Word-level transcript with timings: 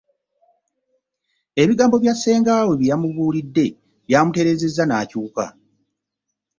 Ebigambo 1.61 1.95
bya 2.03 2.13
ssenga 2.15 2.53
we 2.67 2.73
byeyamubuliridde 2.79 3.65
byamuterezeza 4.07 4.83
nakyuka. 4.85 5.45